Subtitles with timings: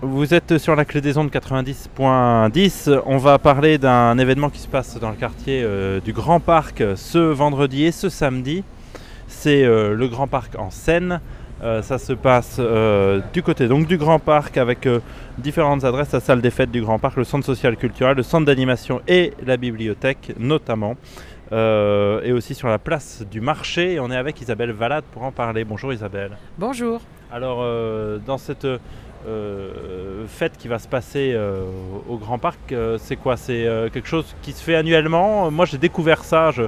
[0.00, 3.02] Vous êtes sur la clé des ondes 90.10.
[3.06, 6.82] On va parler d'un événement qui se passe dans le quartier euh, du Grand Parc
[6.96, 8.64] ce vendredi et ce samedi.
[9.28, 11.20] C'est euh, le Grand Parc en Seine.
[11.62, 12.60] Euh, ça se passe
[13.32, 14.88] du côté donc du Grand Parc avec
[15.38, 18.46] différentes adresses, la salle des fêtes du Grand Parc, le centre social culturel, le centre
[18.46, 20.96] d'animation et la bibliothèque notamment.
[21.52, 24.00] et aussi sur la place du marché.
[24.00, 25.64] on est avec Isabelle Valade pour en parler.
[25.64, 26.36] Bonjour Isabelle.
[26.58, 27.00] Bonjour.
[27.30, 27.64] Alors
[28.26, 28.66] dans cette
[29.26, 31.62] euh, fête qui va se passer euh,
[32.08, 33.36] au Grand Parc, euh, c'est quoi?
[33.36, 35.50] C'est quelque chose qui se fait annuellement?
[35.50, 36.50] Moi, j'ai découvert ça.
[36.50, 36.62] Je,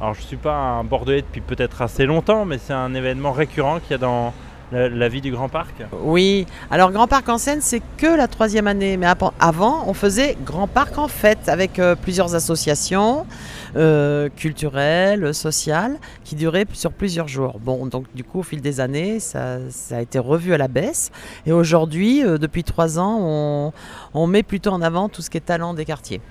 [0.00, 3.80] alors, je suis pas un Bordelais depuis peut-être assez longtemps, mais c'est un événement récurrent
[3.80, 4.32] qu'il y a dans
[4.72, 5.74] la, vie du Grand Parc.
[6.02, 6.46] Oui.
[6.70, 9.06] Alors, Grand Parc en scène, c'est que la troisième année, mais
[9.40, 13.26] avant, on faisait Grand Parc en fête avec plusieurs associations.
[13.76, 17.58] Euh, culturelle, sociale, qui durait sur plusieurs jours.
[17.60, 19.58] Bon, donc du coup, au fil des années, ça,
[19.90, 21.10] a été revu à la baisse.
[21.44, 23.72] Et aujourd'hui, euh, depuis trois ans,
[24.14, 26.22] on, met plutôt en avant tout ce qui est talent des quartiers.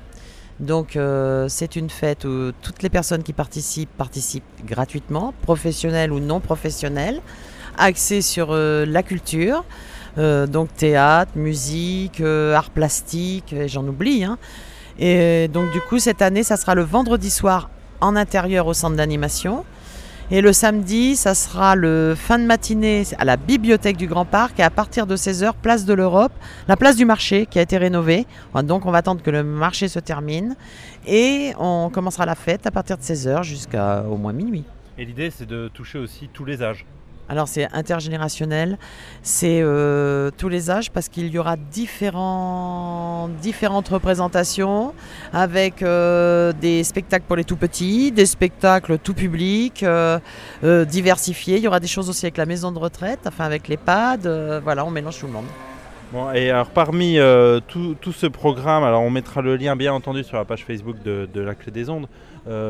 [0.59, 6.19] Donc euh, c'est une fête où toutes les personnes qui participent participent gratuitement, professionnelles ou
[6.19, 7.21] non professionnelles,
[7.77, 9.63] axées sur la culture,
[10.17, 14.23] donc théâtre, musique, art plastique, j'en oublie.
[14.23, 14.37] Hein.
[14.99, 17.69] Et donc du coup, cette année, ça sera le vendredi soir
[18.01, 19.63] en intérieur au centre d'animation.
[20.29, 24.59] Et le samedi, ça sera le fin de matinée à la bibliothèque du Grand Parc
[24.59, 26.33] et à partir de 16h, place de l'Europe,
[26.67, 28.25] la place du marché qui a été rénovée.
[28.63, 30.57] Donc on va attendre que le marché se termine
[31.07, 34.65] et on commencera la fête à partir de 16h jusqu'au moins minuit.
[34.97, 36.85] Et l'idée, c'est de toucher aussi tous les âges.
[37.29, 38.77] Alors c'est intergénérationnel,
[39.21, 43.29] c'est euh, tous les âges parce qu'il y aura différentes
[43.89, 44.93] représentations
[45.33, 50.19] avec euh, des spectacles pour les tout petits, des spectacles tout public, euh,
[50.85, 51.57] diversifiés.
[51.57, 54.61] Il y aura des choses aussi avec la maison de retraite, enfin avec l'EHPAD.
[54.63, 55.47] voilà, on mélange tout le monde.
[56.13, 57.17] Bon, et alors parmi
[57.67, 61.41] tout, ce programme, alors on mettra le lien bien entendu sur la page Facebook de
[61.41, 62.07] la Clé des Ondes.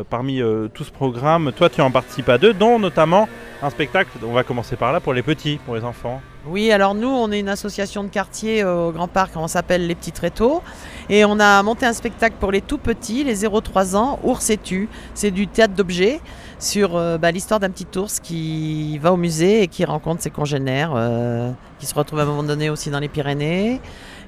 [0.10, 0.42] Parmi
[0.74, 3.28] tout ce programme, toi tu en participes à deux, dont notamment
[3.62, 4.10] un spectacle.
[4.28, 6.22] On va commencer par là pour les petits, pour les enfants.
[6.48, 9.96] Oui, alors nous, on est une association de quartier au Grand Parc, on s'appelle Les
[9.96, 10.62] Petits Tréteaux.
[11.10, 14.58] Et on a monté un spectacle pour les tout petits, les 0-3 ans, Ours et
[14.58, 14.88] Tu.
[15.14, 16.22] C'est du théâtre d'objets
[16.60, 20.30] sur euh, bah, l'histoire d'un petit ours qui va au musée et qui rencontre ses
[20.30, 23.80] congénères, euh, qui se retrouve à un moment donné aussi dans les Pyrénées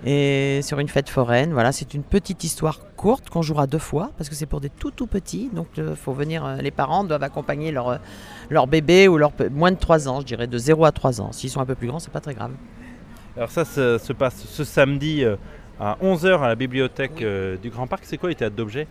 [0.05, 1.53] et sur une fête foraine.
[1.53, 4.69] Voilà, c'est une petite histoire courte qu'on jouera deux fois parce que c'est pour des
[4.69, 5.49] tout tout petits.
[5.53, 7.97] Donc euh, faut venir, euh, les parents doivent accompagner leur, euh,
[8.49, 11.31] leur bébé ou leur moins de 3 ans, je dirais de 0 à 3 ans.
[11.31, 12.51] S'ils sont un peu plus grands, c'est pas très grave.
[13.35, 15.23] Alors ça, se passe ce samedi
[15.79, 17.23] à 11h à la bibliothèque
[17.61, 18.03] du Grand Parc.
[18.05, 18.87] C'est quoi les théâtres d'objets?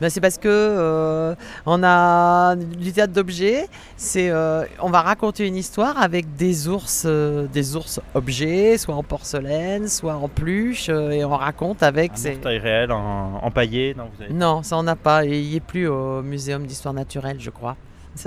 [0.00, 1.34] Ben, c'est parce que euh,
[1.66, 3.66] on a du théâtre d'objets.
[3.96, 8.94] C'est, euh, on va raconter une histoire avec des ours, euh, des ours objets, soit
[8.94, 12.12] en porcelaine, soit en peluche, et on raconte avec.
[12.24, 15.24] Un taille réelle, en, empaillé Non, non, ça on n'a pas.
[15.24, 17.76] Il n'y est plus au Muséum d'histoire naturelle, je crois.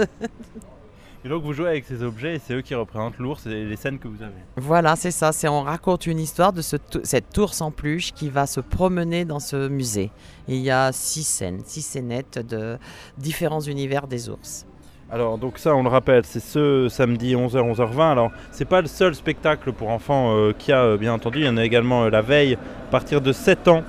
[1.23, 3.75] Et donc vous jouez avec ces objets et c'est eux qui représentent l'ours et les
[3.75, 4.33] scènes que vous avez.
[4.57, 5.31] Voilà, c'est ça.
[5.31, 9.23] C'est on raconte une histoire de ce, cette ours en peluche qui va se promener
[9.23, 10.09] dans ce musée.
[10.47, 12.77] il y a six scènes, six scénettes de
[13.19, 14.65] différents univers des ours.
[15.11, 18.11] Alors donc ça on le rappelle, c'est ce samedi 11h 11h20.
[18.11, 21.39] Alors c'est pas le seul spectacle pour enfants euh, qu'il y a euh, bien entendu,
[21.39, 23.83] il y en a également euh, la veille à partir de 7 ans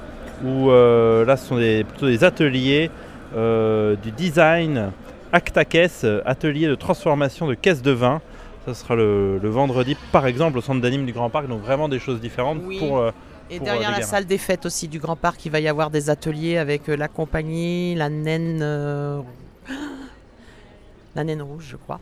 [0.45, 2.91] où là ce sont des, plutôt des ateliers
[3.33, 4.91] du design,
[5.33, 8.21] Acta Caisse, atelier de transformation de caisses de vin.
[8.67, 11.49] Ça sera le, vendredi, par exemple, au centre d'anime du Grand Parc.
[11.49, 12.99] Donc vraiment des choses différentes pour.
[12.99, 13.11] Euh,
[13.51, 15.91] et derrière euh, la salle des fêtes aussi du Grand Parc, il va y avoir
[15.91, 18.61] des ateliers avec euh, la compagnie, la naine,
[21.17, 22.01] la naine rouge, je crois.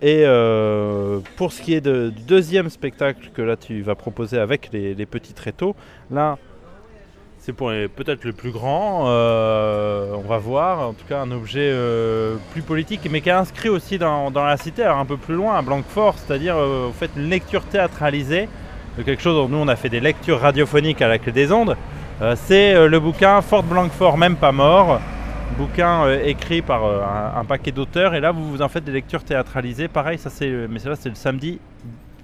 [0.00, 0.24] et
[1.36, 5.06] pour ce qui est du deuxième spectacle que là tu vas proposer avec les, les
[5.06, 5.74] petits tréteaux,
[6.10, 6.38] là
[7.42, 11.70] c'est pour peut-être le plus grand, euh, on va voir, en tout cas un objet
[11.72, 15.34] euh, plus politique, mais qui est inscrit aussi dans, la cité, alors un peu plus
[15.34, 18.48] loin, à Blanquefort, c'est-à-dire euh, vous faites une lecture théâtralisée
[18.96, 21.50] de quelque chose dont nous on a fait des lectures radiophoniques à la clé des
[21.50, 21.76] ondes.
[22.36, 25.00] c'est le bouquin Fort Blanquefort, même pas mort,
[25.58, 26.84] bouquin écrit par
[27.36, 30.68] un, paquet d'auteurs, et là vous vous en faites des lectures théâtralisées, pareil, ça c'est,
[30.70, 31.58] mais là c'est le samedi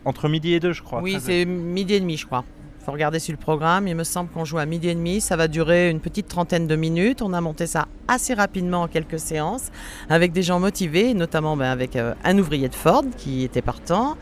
[0.05, 1.01] entre midi et deux, je crois.
[1.01, 2.45] Oui, c'est midi et demi, je crois
[2.93, 3.89] regarder sur le programme.
[3.89, 5.21] Il me semble qu'on joue à midi et demi.
[5.21, 7.23] Ça va durer une petite trentaine de minutes.
[7.23, 9.71] On a monté ça assez rapidement en quelques séances
[10.09, 14.17] avec des gens motivés, notamment ben, avec euh, un ouvrier de Ford qui était partant,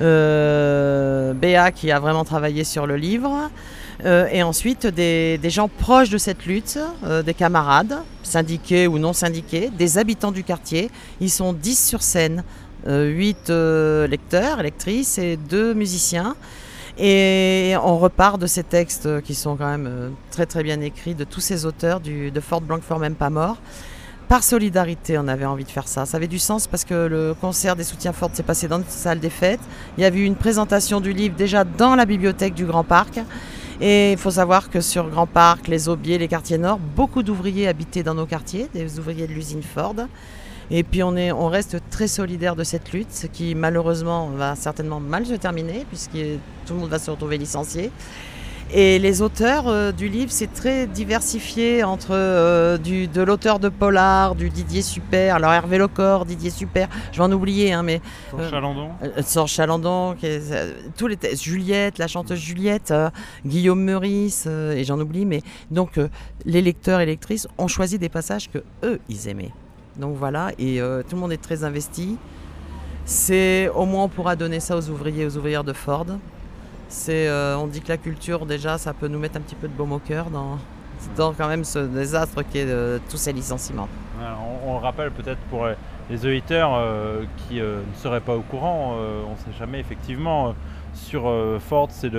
[0.00, 3.50] euh, Béa qui a vraiment travaillé sur le livre.
[4.04, 6.78] Euh, et ensuite des, gens proches de cette lutte,
[7.24, 10.90] des camarades, syndiqués ou non syndiqués, des habitants du quartier.
[11.20, 12.42] Ils sont 10 sur scène,
[12.86, 13.50] 8
[14.08, 16.34] lecteurs, lectrices et 2 musiciens.
[16.98, 21.14] Et on repart de ces textes qui sont quand même euh, très très bien écrits,
[21.14, 23.56] de tous ces auteurs de Fort Blancfort même pas mort.
[24.28, 26.06] Par solidarité, on avait envie de faire ça.
[26.06, 28.84] Ça avait du sens parce que le concert des soutiens forts s'est passé dans une
[28.88, 29.60] salle des fêtes.
[29.98, 33.20] Il y avait eu une présentation du livre déjà dans la bibliothèque du Grand Parc.
[33.80, 37.68] Et il faut savoir que sur Grand Parc, les Aubiers, les quartiers nord, beaucoup d'ouvriers
[37.68, 39.96] habitaient dans nos quartiers, des ouvriers de l'usine Ford.
[40.74, 45.00] Et puis on, est, on reste très solidaire de cette lutte, qui malheureusement va certainement
[45.00, 46.16] mal se terminer, puisque
[46.66, 47.90] tout le monde va se retrouver licencié.
[48.74, 53.68] Et les auteurs euh, du livre, c'est très diversifié entre euh, du, de l'auteur de
[53.68, 58.00] Polar, du Didier Super, alors Hervé Lecor, Didier Super, je vais en oublier, hein, mais.
[58.30, 58.88] Sorge Chalandon
[59.26, 60.26] Sorge Chalandon, qui
[60.96, 62.94] tous les Juliette, la chanteuse Juliette,
[63.44, 66.00] Guillaume Meurice, et j'en oublie, mais donc
[66.46, 69.52] les lecteurs et lectrices ont choisi des passages que eux, ils aimaient.
[69.96, 72.16] Donc voilà, et tout le monde est très investi.
[73.04, 76.06] C'est au moins on pourra donner ça aux ouvriers, aux ouvrières de Ford.
[77.08, 79.72] Euh, on dit que la culture, déjà, ça peut nous mettre un petit peu de
[79.72, 80.58] baume au cœur dans,
[81.16, 83.88] quand même ce désastre qui est de tous ces licenciements.
[84.66, 85.66] on, rappelle peut-être pour
[86.10, 90.54] les auditeurs euh, qui euh, ne seraient pas au courant, on ne sait jamais effectivement.
[90.94, 92.10] sur Ford, c'est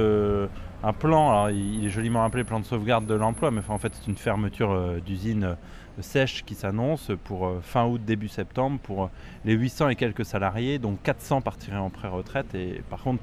[0.83, 4.07] un plan, il est joliment appelé plan de sauvegarde de l'emploi, mais en fait c'est
[4.09, 5.55] une fermeture d'usine
[6.01, 9.09] sèche qui s'annonce pour fin août, début septembre, pour
[9.45, 13.21] les 800 et quelques salariés, dont 400 partiraient en pré-retraite, et par contre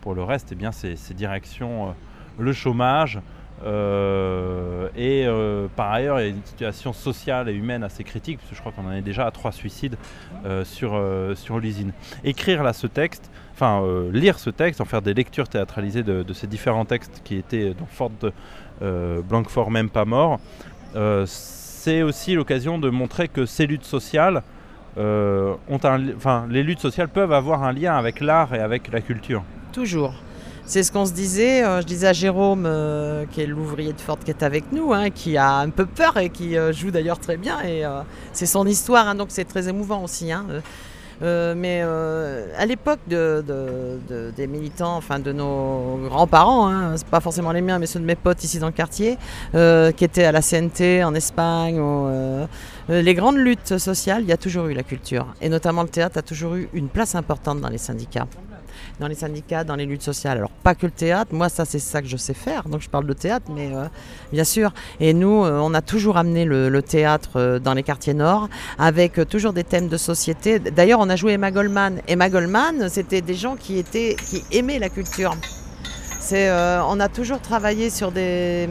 [0.00, 1.92] pour le, reste, eh bien, c'est, direction euh,
[2.38, 3.20] le chômage.
[3.64, 8.38] Euh, et euh, par ailleurs, il y a une situation sociale et humaine assez critique,
[8.38, 9.96] parce que je crois qu'on en est déjà à trois suicides
[10.64, 11.00] sur,
[11.34, 11.92] sur l'usine.
[12.24, 16.46] Écrire là ce texte, enfin lire ce texte, en faire des lectures théâtralisées de, ces
[16.46, 18.10] différents textes qui étaient dans Fort
[18.80, 20.40] Blancfort même pas mort,
[21.26, 24.42] c'est aussi l'occasion de montrer que ces luttes sociales
[24.96, 29.44] ont un, les luttes sociales peuvent avoir un lien avec l'art et avec la culture.
[29.72, 30.14] Toujours.
[30.66, 31.64] C'est ce qu'on se disait.
[31.64, 34.92] Euh, je disais à Jérôme, euh, qui est l'ouvrier de Ford qui est avec nous,
[34.92, 37.60] hein, qui a un peu peur et qui euh, joue d'ailleurs très bien.
[37.64, 37.82] Et
[38.32, 40.30] c'est son histoire, hein, donc c'est très émouvant aussi.
[40.32, 40.46] Hein,
[41.22, 43.44] mais à l'époque de,
[44.36, 48.14] des militants, enfin de nos grands-parents, c'est pas forcément les miens, mais ceux de mes
[48.14, 49.18] potes ici dans le quartier,
[49.52, 51.78] qui étaient à la CNT en Espagne,
[52.88, 55.26] les grandes luttes sociales, il y a toujours eu la culture.
[55.42, 58.26] Et notamment le théâtre a toujours eu une place importante dans les syndicats
[58.98, 60.38] dans les syndicats, dans les luttes sociales.
[60.38, 62.88] Alors pas que le théâtre, moi ça c'est ça que je sais faire, donc je
[62.88, 63.84] parle de théâtre, mais euh,
[64.32, 64.72] bien sûr.
[65.00, 68.48] Et nous, euh, on a toujours amené le, théâtre euh, dans les quartiers nord,
[68.78, 70.58] avec toujours des thèmes de société.
[70.58, 72.00] D'ailleurs, on a joué Emma Goldman.
[72.08, 75.34] Emma Goldman, c'était des gens qui étaient, qui aimaient la culture.
[76.32, 78.68] On a toujours travaillé sur des,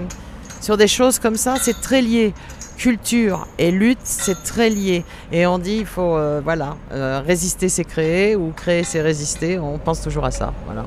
[0.61, 1.55] sur des choses comme ça.
[1.57, 2.33] C'est très lié
[2.79, 5.03] culture et lutte, c'est très lié.
[5.31, 9.59] Et on dit, il faut, euh, voilà, euh, résister, c'est créer, ou créer, c'est résister.
[9.59, 10.53] On pense toujours à ça.
[10.65, 10.85] Voilà.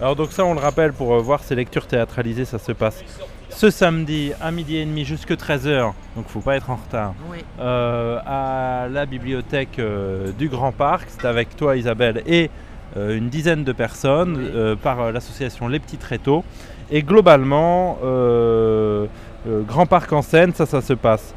[0.00, 3.02] Alors donc ça, on le rappelle, pour euh, voir ces lectures théâtralisées, ça se passe
[3.50, 7.14] ce samedi à midi et demi jusqu'à 13h, donc faut pas être en retard,
[7.58, 9.80] à la bibliothèque
[10.36, 11.08] du Grand Parc.
[11.08, 12.50] C'est avec toi Isabelle et
[12.96, 16.44] une dizaine de personnes par l'association Les Petits Tréteaux.
[16.90, 17.98] Et globalement,
[19.46, 21.34] euh, Grand Parc en scène, ça, ça se passe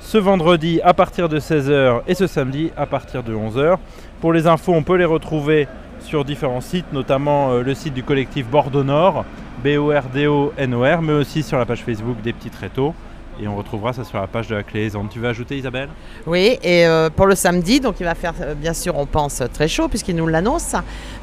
[0.00, 3.76] ce vendredi à partir de 16h et ce samedi à partir de 11h.
[4.20, 5.68] Pour les infos, on peut les retrouver
[6.00, 9.24] sur différents sites, notamment euh, le site du collectif Bordeaux Nord,
[9.62, 12.94] B-O-R-D-O-N-O-R, mais aussi sur la page Facebook des Petits Tréteaux.
[13.40, 15.88] Et on retrouvera ça sur la page de la clé Tu veux ajouter Isabelle?
[16.26, 19.42] Oui, et euh, pour le samedi, donc il va faire euh, bien sûr, on pense,
[19.52, 20.74] très chaud puisqu'il nous l'annonce.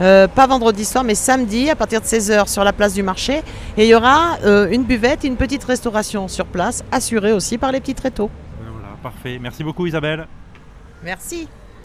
[0.01, 3.41] Euh, pas vendredi soir, mais samedi à partir de 16h sur la place du marché.
[3.77, 4.37] Et il y aura
[4.71, 8.29] une buvette et une petite restauration sur place, assurée aussi par les petits tréteaux.
[8.61, 9.37] Voilà, parfait.
[9.41, 10.27] Merci beaucoup Isabelle.
[11.03, 11.47] Merci.